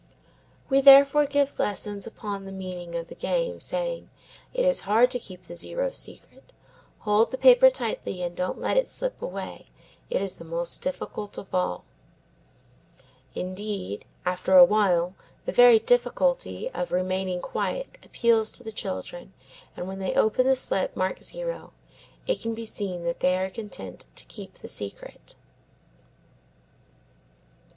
We 0.67 0.81
therefore 0.81 1.27
give 1.27 1.59
lessons 1.59 2.07
upon 2.07 2.45
the 2.45 2.51
meaning 2.51 2.95
of 2.95 3.07
the 3.07 3.13
game, 3.13 3.59
saying, 3.59 4.09
"It 4.51 4.65
is 4.65 4.79
hard 4.89 5.11
to 5.11 5.19
keep 5.19 5.43
the 5.43 5.55
zero 5.55 5.91
secret. 5.91 6.53
Fold 7.05 7.29
the 7.29 7.37
paper 7.37 7.69
tightly 7.69 8.23
and 8.23 8.35
don't 8.35 8.59
let 8.59 8.77
it 8.77 8.87
slip 8.87 9.21
away. 9.21 9.67
It 10.09 10.19
is 10.19 10.37
the 10.37 10.43
most 10.43 10.81
difficult 10.81 11.37
of 11.37 11.53
all." 11.53 11.83
Indeed, 13.35 14.05
after 14.25 14.57
awhile, 14.57 15.13
the 15.45 15.51
very 15.51 15.77
difficulty 15.77 16.67
of 16.71 16.91
remaining 16.91 17.39
quiet 17.39 17.99
appeals 18.01 18.51
to 18.53 18.63
the 18.63 18.71
children 18.71 19.33
and 19.77 19.87
when 19.87 19.99
they 19.99 20.15
open 20.15 20.47
the 20.47 20.55
slip 20.55 20.95
marked 20.95 21.23
zero 21.23 21.73
it 22.25 22.41
can 22.41 22.55
be 22.55 22.65
seen 22.65 23.03
that 23.03 23.19
they 23.19 23.37
are 23.37 23.51
content 23.51 24.05
to 24.15 24.25
keep 24.25 24.55
the 24.55 24.67
secret. 24.67 25.35